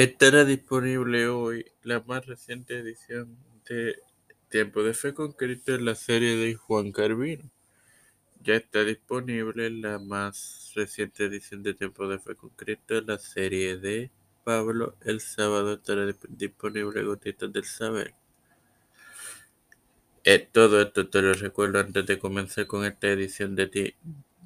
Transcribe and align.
Estará 0.00 0.46
disponible 0.46 1.28
hoy 1.28 1.66
la 1.82 2.00
más 2.00 2.24
reciente 2.24 2.78
edición 2.78 3.36
de 3.68 3.96
Tiempo 4.48 4.82
de 4.82 4.94
Fe 4.94 5.12
con 5.12 5.32
Cristo 5.32 5.74
en 5.74 5.84
la 5.84 5.94
serie 5.94 6.36
de 6.36 6.54
Juan 6.54 6.90
Carvino. 6.90 7.50
Ya 8.42 8.54
está 8.54 8.82
disponible 8.82 9.68
la 9.68 9.98
más 9.98 10.72
reciente 10.74 11.26
edición 11.26 11.62
de 11.62 11.74
Tiempo 11.74 12.08
de 12.08 12.18
Fe 12.18 12.34
con 12.34 12.48
Cristo 12.48 12.96
en 12.96 13.08
la 13.08 13.18
serie 13.18 13.76
de 13.76 14.10
Pablo. 14.42 14.96
El 15.04 15.20
sábado 15.20 15.74
estará 15.74 16.10
disponible 16.30 17.02
Gotitas 17.02 17.52
del 17.52 17.66
Saber. 17.66 18.14
Eh, 20.24 20.48
todo 20.50 20.80
esto 20.80 21.10
te 21.10 21.20
lo 21.20 21.34
recuerdo 21.34 21.78
antes 21.78 22.06
de 22.06 22.18
comenzar 22.18 22.66
con 22.66 22.86
esta 22.86 23.08
edición 23.08 23.54
de, 23.54 23.96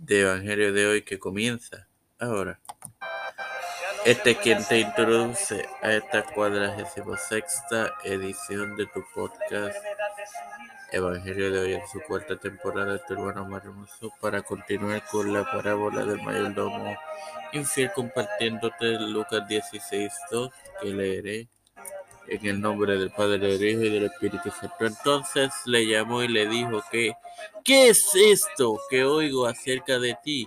de 0.00 0.21
Evangelio 0.21 0.73
de 0.73 0.86
hoy 0.89 1.02
que 1.02 1.21
comienza 1.21 1.86
ahora. 2.18 2.61
Este 4.05 4.32
es 4.32 4.39
quien 4.39 4.62
te 4.66 4.80
introduce 4.80 5.66
a 5.80 5.93
esta 5.95 6.22
cuadragésima 6.22 7.17
sexta 7.17 7.95
edición 8.04 8.76
de 8.76 8.85
tu 8.86 9.03
podcast 9.14 9.76
Evangelio 10.93 11.50
de 11.50 11.58
hoy 11.61 11.72
en 11.72 11.89
su 11.89 12.00
cuarta 12.03 12.36
temporada 12.36 12.98
tu 13.07 13.14
hermano 13.14 13.46
más 13.46 13.64
hermoso 13.64 14.12
para 14.21 14.43
continuar 14.43 15.03
con 15.11 15.32
la 15.32 15.50
parábola 15.50 16.04
del 16.04 16.21
mayordomo 16.22 16.95
infiel 17.54 17.93
compartiéndote 17.93 19.00
Lucas 19.00 19.48
16.2 19.48 20.50
que 20.82 20.89
leeré 20.89 21.48
en 22.29 22.46
el 22.46 22.61
nombre 22.61 22.98
del 22.98 23.11
Padre, 23.11 23.39
del 23.39 23.64
Hijo 23.64 23.82
y 23.82 23.90
del 23.90 24.04
Espíritu 24.04 24.50
Santo. 24.50 24.86
Entonces 24.86 25.50
le 25.64 25.86
llamó 25.86 26.23
y 26.23 26.29
le 26.29 26.46
dijo 26.46 26.82
que, 26.90 27.12
¿qué 27.64 27.89
es 27.89 28.14
esto 28.14 28.79
que 28.90 29.04
oigo 29.04 29.46
acerca 29.46 29.98
de 29.98 30.17
ti? 30.23 30.46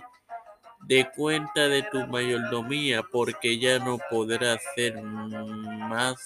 De 0.88 1.06
cuenta 1.14 1.68
de 1.68 1.82
tu 1.82 2.06
mayordomía, 2.06 3.02
porque 3.02 3.58
ya 3.58 3.78
no 3.78 3.98
podrás 4.10 4.58
ser 4.74 5.00
más 5.02 6.16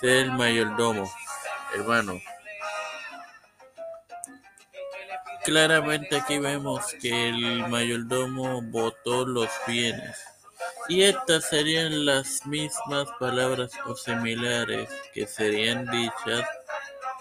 ser 0.00 0.30
mayordomo, 0.30 1.12
hermano. 1.74 2.20
Claramente 5.44 6.16
aquí 6.16 6.38
vemos 6.38 6.84
que 7.02 7.28
el 7.28 7.68
mayordomo 7.68 8.62
votó 8.62 9.26
los 9.26 9.48
bienes. 9.66 10.16
Y 10.88 11.02
estas 11.02 11.48
serían 11.48 12.06
las 12.06 12.46
mismas 12.46 13.08
palabras 13.18 13.72
o 13.84 13.96
similares 13.96 14.88
que 15.12 15.26
serían 15.26 15.86
dichas 15.90 16.48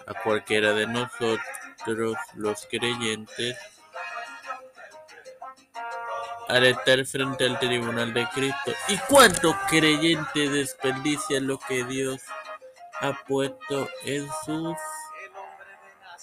a 0.05 0.13
cualquiera 0.21 0.73
de 0.73 0.85
nosotros 0.85 2.17
los 2.35 2.67
creyentes 2.67 3.57
al 6.53 6.65
estar 6.65 7.03
frente 7.05 7.45
al 7.45 7.57
tribunal 7.57 8.13
de 8.13 8.27
Cristo. 8.27 8.73
¿Y 8.87 8.97
cuántos 9.09 9.55
creyentes 9.67 10.51
desperdician 10.51 11.47
lo 11.47 11.57
que 11.57 11.83
Dios 11.83 12.21
ha 13.01 13.13
puesto 13.27 13.89
en 14.05 14.27
sus 14.45 14.75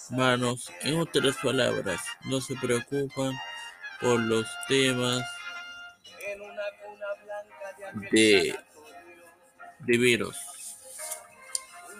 manos? 0.09 0.71
En 0.83 1.01
otras 1.01 1.35
palabras, 1.43 2.01
no 2.23 2.39
se 2.39 2.55
preocupan 2.55 3.37
por 3.99 4.21
los 4.21 4.47
temas 4.69 5.21
de 8.09 8.57
divinos. 9.79 10.37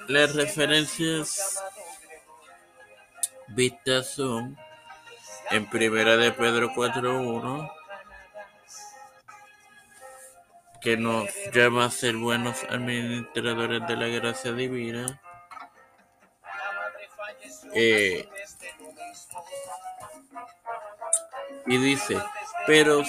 Las 0.07 0.35
referencias 0.35 1.61
vistas 3.49 4.09
son 4.13 4.57
en 5.49 5.69
Primera 5.69 6.15
de 6.15 6.31
Pedro 6.31 6.69
4.1 6.69 7.80
que 10.81 10.97
nos 10.97 11.29
llama 11.53 11.85
a 11.85 11.91
ser 11.91 12.15
buenos 12.15 12.63
administradores 12.69 13.87
de 13.87 13.95
la 13.95 14.07
gracia 14.07 14.51
divina. 14.51 15.21
Eh, 17.73 18.27
y 21.67 21.77
dice, 21.77 22.17
pero 22.65 23.03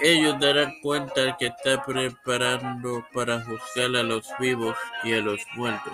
ellos 0.00 0.40
darán 0.40 0.80
cuenta 0.80 1.36
que 1.36 1.46
está 1.46 1.84
preparando 1.84 3.06
para 3.12 3.40
juzgar 3.42 3.94
a 3.96 4.02
los 4.02 4.26
vivos 4.38 4.76
y 5.04 5.12
a 5.12 5.18
los 5.18 5.40
muertos. 5.54 5.92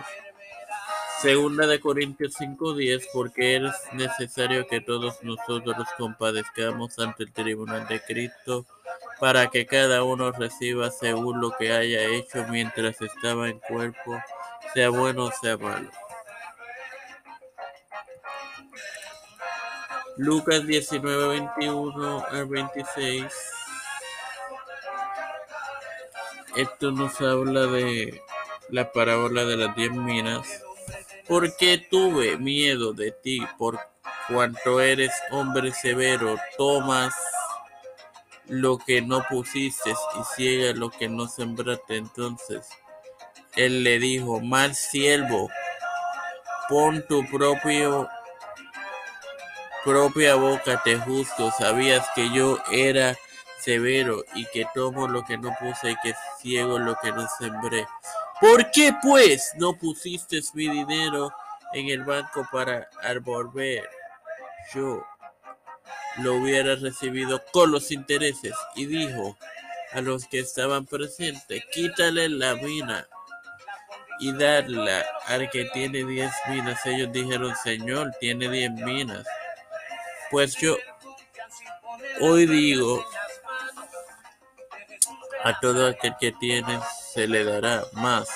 Segunda 1.20 1.66
de 1.66 1.80
Corintios 1.80 2.34
5:10, 2.38 3.08
porque 3.12 3.56
es 3.56 3.72
necesario 3.92 4.66
que 4.66 4.80
todos 4.80 5.22
nosotros 5.22 5.86
compadezcamos 5.98 6.98
ante 6.98 7.24
el 7.24 7.32
tribunal 7.32 7.86
de 7.88 8.00
Cristo 8.00 8.64
para 9.20 9.50
que 9.50 9.66
cada 9.66 10.02
uno 10.02 10.32
reciba 10.32 10.90
según 10.90 11.42
lo 11.42 11.52
que 11.52 11.72
haya 11.72 12.04
hecho 12.04 12.44
mientras 12.48 13.00
estaba 13.02 13.50
en 13.50 13.60
cuerpo, 13.60 14.18
sea 14.72 14.88
bueno 14.88 15.24
o 15.24 15.32
sea 15.32 15.58
malo. 15.58 15.90
Lucas 20.16 20.66
19, 20.66 21.28
21 21.28 22.24
al 22.30 22.46
26. 22.46 23.24
Esto 26.56 26.90
nos 26.90 27.20
habla 27.20 27.66
de 27.66 28.20
la 28.70 28.90
parábola 28.90 29.44
de 29.44 29.56
las 29.56 29.76
diez 29.76 29.92
minas. 29.92 30.46
Porque 31.28 31.78
tuve 31.90 32.36
miedo 32.38 32.92
de 32.92 33.12
ti, 33.12 33.40
por 33.56 33.78
cuanto 34.28 34.80
eres 34.80 35.12
hombre 35.30 35.72
severo, 35.72 36.36
tomas 36.56 37.14
lo 38.50 38.78
que 38.78 39.00
no 39.00 39.22
pusiste 39.30 39.90
y 39.90 40.24
ciega 40.34 40.72
lo 40.74 40.90
que 40.90 41.08
no 41.08 41.28
sembraste. 41.28 41.96
Entonces 41.96 42.68
él 43.56 43.84
le 43.84 43.98
dijo, 43.98 44.40
mal 44.40 44.74
siervo, 44.74 45.48
pon 46.68 47.04
tu 47.08 47.24
propio 47.30 48.08
propia 49.84 50.34
boca 50.34 50.82
te 50.84 50.98
justo, 50.98 51.50
sabías 51.58 52.06
que 52.14 52.30
yo 52.30 52.58
era 52.70 53.16
severo 53.60 54.22
y 54.34 54.44
que 54.46 54.66
tomo 54.74 55.08
lo 55.08 55.24
que 55.24 55.38
no 55.38 55.54
puse 55.58 55.92
y 55.92 55.96
que 56.02 56.14
ciego 56.38 56.78
lo 56.78 56.96
que 56.96 57.12
no 57.12 57.26
sembré. 57.38 57.86
¿Por 58.40 58.70
qué 58.72 58.94
pues 59.02 59.52
no 59.56 59.74
pusiste 59.74 60.40
mi 60.54 60.68
dinero 60.68 61.32
en 61.72 61.88
el 61.88 62.04
banco 62.04 62.46
para 62.50 62.88
volver 63.22 63.88
Yo 64.74 65.04
lo 66.22 66.34
hubiera 66.34 66.74
recibido 66.76 67.42
con 67.52 67.70
los 67.70 67.90
intereses 67.90 68.54
y 68.74 68.86
dijo 68.86 69.36
a 69.92 70.00
los 70.00 70.26
que 70.26 70.40
estaban 70.40 70.86
presentes, 70.86 71.62
quítale 71.72 72.28
la 72.28 72.54
mina 72.54 73.06
y 74.20 74.32
darla 74.32 75.04
al 75.26 75.50
que 75.50 75.64
tiene 75.72 76.04
diez 76.04 76.32
minas. 76.48 76.84
Ellos 76.86 77.10
dijeron, 77.12 77.54
Señor, 77.62 78.12
tiene 78.20 78.48
diez 78.48 78.70
minas. 78.70 79.26
Pues 80.30 80.54
yo 80.56 80.76
hoy 82.20 82.46
digo, 82.46 83.04
a 85.42 85.58
todo 85.58 85.88
aquel 85.88 86.14
que 86.20 86.32
tiene 86.32 86.78
se 87.12 87.26
le 87.26 87.44
dará 87.44 87.84
más. 87.94 88.28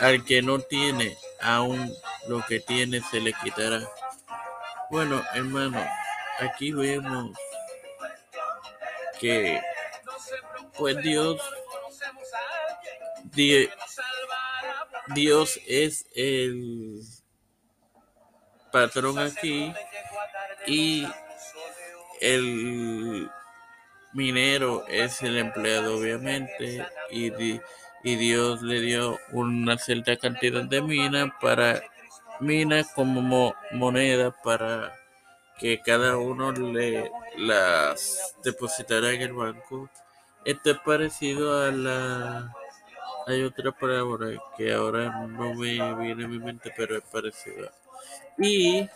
Al 0.00 0.24
que 0.24 0.42
no 0.42 0.58
tiene, 0.58 1.16
aún 1.40 1.92
lo 2.26 2.44
que 2.46 2.58
tiene 2.60 3.02
se 3.10 3.20
le 3.20 3.32
quitará. 3.34 3.88
Bueno, 4.92 5.24
hermano, 5.32 5.82
aquí 6.38 6.70
vemos 6.70 7.30
que 9.18 9.58
pues 10.76 10.98
Dios 10.98 11.40
Dios 15.14 15.58
es 15.66 16.04
el 16.14 17.00
patrón 18.70 19.18
aquí 19.18 19.72
y 20.66 21.08
el 22.20 23.30
minero 24.12 24.86
es 24.88 25.22
el 25.22 25.38
empleado 25.38 25.96
obviamente 25.96 26.86
y, 27.10 27.32
y 28.04 28.16
Dios 28.16 28.60
le 28.60 28.82
dio 28.82 29.18
una 29.30 29.78
cierta 29.78 30.18
cantidad 30.18 30.64
de 30.64 30.82
mina 30.82 31.34
para 31.40 31.82
minas 32.42 32.92
como 32.94 33.54
moneda 33.70 34.30
para 34.42 34.94
que 35.58 35.80
cada 35.80 36.16
uno 36.16 36.52
le 36.52 37.10
las 37.38 38.34
depositará 38.42 39.12
en 39.12 39.22
el 39.22 39.32
banco. 39.32 39.88
Esto 40.44 40.72
es 40.72 40.78
parecido 40.78 41.62
a 41.62 41.70
la... 41.70 42.52
Hay 43.28 43.44
otra 43.44 43.70
palabra 43.70 44.30
que 44.56 44.72
ahora 44.72 45.24
no 45.28 45.54
me 45.54 45.94
viene 45.94 46.24
a 46.24 46.28
mi 46.28 46.40
mente, 46.40 46.72
pero 46.76 46.96
es 46.96 47.04
parecido. 47.04 47.70
Y 48.36 48.88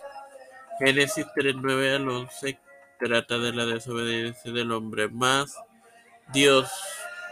Génesis 0.81 1.27
3, 1.35 1.55
9 1.57 1.95
al 1.95 2.09
11 2.09 2.59
trata 2.99 3.39
de 3.39 3.53
la 3.53 3.65
desobediencia 3.65 4.51
del 4.51 4.73
hombre. 4.73 5.09
Más 5.09 5.57
Dios 6.33 6.69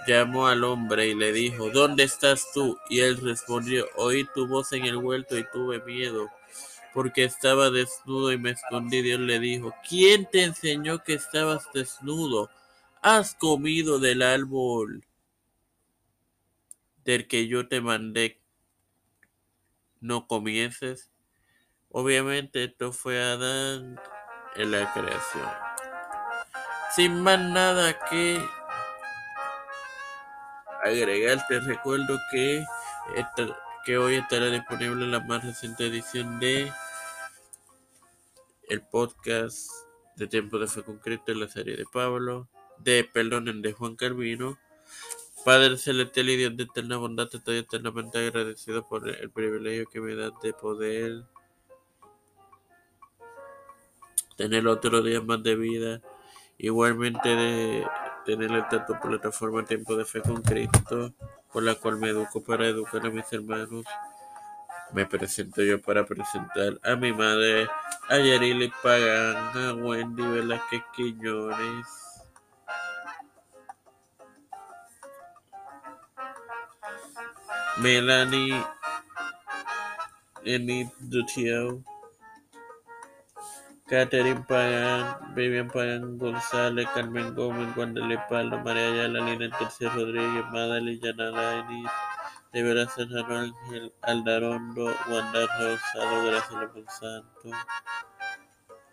llamó 0.07 0.47
al 0.47 0.65
hombre 0.65 1.09
y 1.09 1.15
le 1.15 1.33
dijo, 1.33 1.71
¿dónde 1.71 2.05
estás 2.05 2.53
tú? 2.53 2.79
Y 2.89 3.01
él 3.01 3.19
respondió, 3.19 3.87
oí 3.97 4.27
tu 4.35 4.47
voz 4.47 4.73
en 4.73 4.85
el 4.85 4.97
huerto 4.97 5.39
y 5.39 5.45
tuve 5.53 5.81
miedo, 5.85 6.31
porque 6.93 7.25
estaba 7.25 7.71
desnudo 7.71 8.33
y 8.33 8.39
me 8.39 8.51
escondí. 8.51 9.03
Dios 9.03 9.21
le 9.21 9.39
dijo, 9.39 9.75
¿quién 9.89 10.29
te 10.31 10.45
enseñó 10.45 11.03
que 11.03 11.15
estabas 11.15 11.65
desnudo? 11.73 12.51
has 13.05 13.35
comido 13.35 13.99
del 13.99 14.23
árbol 14.23 15.05
del 17.05 17.29
que 17.29 17.47
yo 17.47 17.69
te 17.69 17.83
mandé 17.83 18.41
no 20.01 20.27
comiences. 20.27 21.11
Obviamente 21.91 22.65
esto 22.65 22.93
fue 22.93 23.23
Adán 23.23 24.01
en 24.57 24.71
la 24.71 24.91
creación. 24.95 25.49
Sin 26.97 27.21
más 27.21 27.39
nada 27.39 27.99
que 28.09 28.43
agregar, 30.85 31.45
te 31.49 31.61
recuerdo 31.61 32.19
que, 32.31 32.65
que 33.85 33.99
hoy 33.99 34.17
estará 34.17 34.51
disponible 34.51 35.07
la 35.07 35.21
más 35.21 35.45
reciente 35.45 35.87
edición 35.87 36.39
de 36.39 36.71
el 38.69 38.83
podcast 38.83 39.71
de 40.17 40.27
Tiempo 40.27 40.59
de 40.59 40.69
Fe 40.69 40.83
Concreto 40.83 41.33
en 41.33 41.41
la 41.41 41.49
serie 41.49 41.77
de 41.77 41.85
Pablo, 41.91 42.49
de 42.79 43.05
Perdonen 43.05 43.63
de 43.63 43.73
Juan 43.73 43.97
Calvino. 43.97 44.59
Padre 45.45 45.77
celestial 45.77 46.31
y 46.31 46.37
Dios 46.37 46.57
de 46.57 46.65
eterna 46.65 46.97
bondad, 46.97 47.29
estoy 47.31 47.59
eternamente 47.59 48.19
agradecido 48.19 48.87
por 48.89 49.09
el 49.09 49.31
privilegio 49.31 49.87
que 49.87 50.01
me 50.01 50.15
das 50.15 50.33
de 50.43 50.55
poder 50.55 51.25
tener 54.37 54.67
otro 54.67 55.03
día 55.03 55.21
más 55.21 55.43
de 55.43 55.57
vida. 55.57 56.01
Igualmente 56.57 57.29
de 57.29 57.87
tener 58.25 58.51
esta 58.53 58.87
tu 58.87 58.99
plataforma 59.01 59.65
Tiempo 59.65 59.97
de 59.97 60.05
Fe 60.05 60.23
con 60.23 60.43
Cristo, 60.43 61.13
por 61.53 61.63
la 61.63 61.75
cual 61.75 61.99
me 61.99 62.11
educo 62.11 62.43
para 62.43 62.67
educar 62.67 63.05
a 63.05 63.11
mis 63.11 63.31
hermanos. 63.33 63.85
Me 64.93 65.07
presento 65.07 65.63
yo 65.63 65.81
para 65.81 66.05
presentar 66.05 66.79
a 66.83 66.97
mi 66.97 67.13
madre, 67.13 67.69
a 68.09 68.19
Yarili 68.19 68.73
Pagán, 68.83 69.57
a 69.57 69.75
Wendy 69.75 70.23
Velázquez 70.23 70.83
Quiñones. 70.95 71.87
Melanie 77.79 78.55
Enid 80.45 80.89
Dutio, 81.01 81.83
Catherine 83.87 84.43
Pagan, 84.49 85.35
Vivian 85.35 85.69
Pagan 85.69 86.17
González, 86.17 86.89
Carmen 86.95 87.35
Gómez, 87.35 87.69
Guandale 87.77 88.19
Palo, 88.31 88.59
María 88.65 88.89
Ayala, 88.89 89.21
Lina 89.21 89.51
Tercia 89.59 89.91
Rodríguez, 89.91 90.45
Madalena 90.51 91.01
Yanala 91.03 91.59
Enid, 91.59 91.87
Rivera 92.55 92.89
Serrano 92.89 93.37
Ángel, 93.41 93.93
Aldarondo, 94.01 94.87
Wanda 95.07 95.47
Rosado, 95.59 96.25
Graciela 96.25 96.71
Monsanto, 96.75 97.51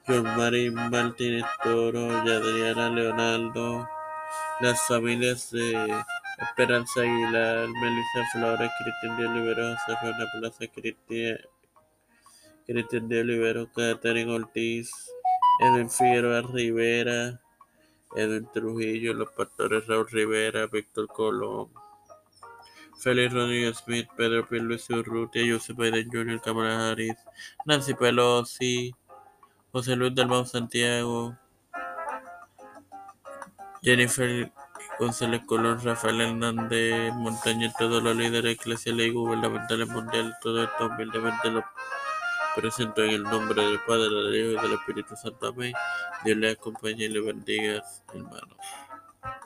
John 0.06 0.24
Marín 0.36 0.76
Martínez 0.76 1.46
Toro, 1.64 2.12
Adriana 2.12 2.90
Leonardo, 2.90 3.88
las 4.60 4.82
familias 4.88 5.52
de 5.52 6.04
Esperanza 6.42 7.00
Aguilar, 7.00 7.70
Melissa 7.70 8.26
Flores, 8.34 8.72
Cristian 8.84 9.18
de 9.18 9.28
Olivero, 9.28 9.76
José 9.86 10.26
Plaza, 10.38 10.68
Cristian, 10.74 11.38
Cristian 12.72 13.10
de 13.10 13.20
Olivero, 13.20 13.70
Catherine 13.74 14.32
Ortiz, 14.32 14.92
Edwin 15.60 15.90
Figueroa 15.90 16.42
Rivera, 16.42 17.42
Edwin 18.16 18.48
Trujillo, 18.54 19.14
los 19.14 19.30
pastores 19.32 19.86
Raúl 19.88 20.08
Rivera, 20.10 20.68
Víctor 20.68 21.08
Colón, 21.08 21.68
Félix 22.98 23.34
Rodríguez 23.34 23.78
Smith, 23.78 24.08
Pedro 24.16 24.48
Pierluisi 24.48 24.94
Urrutia, 24.94 25.44
Joseph 25.46 25.76
Biden 25.76 26.10
Jr., 26.10 26.40
Cámara 26.40 26.92
Harris, 26.92 27.18
Nancy 27.66 27.94
Pelosi, 27.94 28.96
José 29.74 29.98
Luis 29.98 30.16
del 30.16 30.46
Santiago, 30.46 31.36
Jennifer 33.82 34.50
González 34.98 35.42
Colón, 35.46 35.84
Rafael 35.84 36.22
Hernández 36.22 37.14
Montaña, 37.16 37.74
todos 37.78 38.02
los 38.02 38.16
líderes 38.16 38.56
eclesiales 38.56 39.08
y 39.08 39.10
gubernamentales 39.10 39.90
mundiales, 39.90 40.36
todo 40.42 40.64
esto 40.64 40.86
humildemente 40.86 41.50
lo 41.50 41.66
presento 42.56 43.04
en 43.04 43.12
el 43.12 43.24
nombre 43.24 43.64
del 43.64 43.80
Padre, 43.88 44.10
del 44.10 44.36
Hijo 44.36 44.60
y 44.60 44.68
del 44.68 44.74
Espíritu 44.74 45.16
Santo. 45.16 45.48
Amén. 45.48 45.74
Dios 46.24 46.38
les 46.38 46.58
acompañe 46.58 47.06
y 47.06 47.10
les 47.10 47.26
bendiga, 47.26 47.84
hermanos. 48.14 48.58